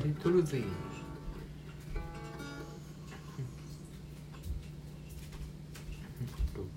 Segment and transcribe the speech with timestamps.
[0.00, 0.62] で取るぜ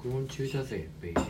[0.03, 1.13] 録音中だぜ、ベイ。
[1.15, 1.25] ああ、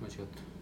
[0.00, 0.57] 間違った。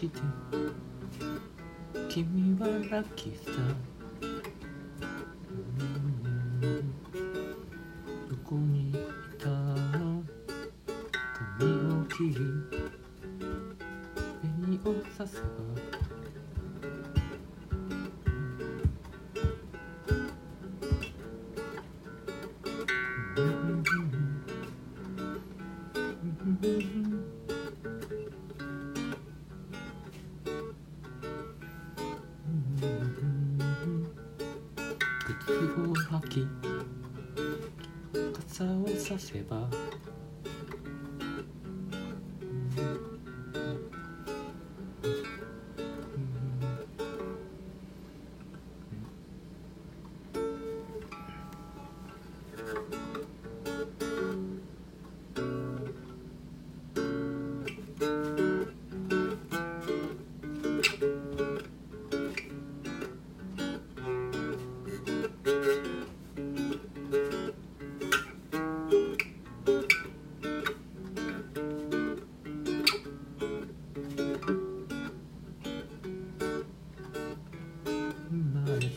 [0.00, 0.18] して。
[2.08, 3.50] 君はラッキーさ。
[39.00, 39.68] させば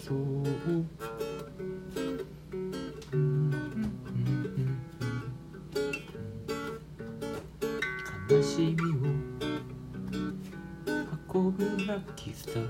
[0.05, 0.17] そう。
[8.29, 8.97] 悲しみを
[11.33, 12.67] 運ぶラッキースター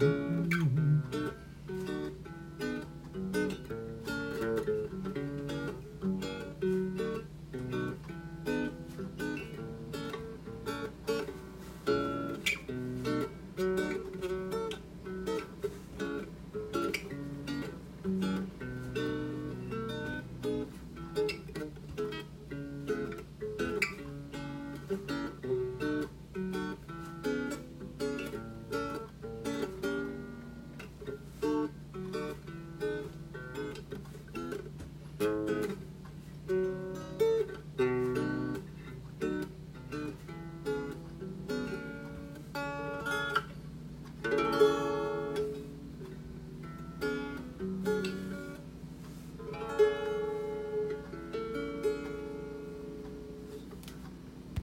[0.00, 0.39] Thank you.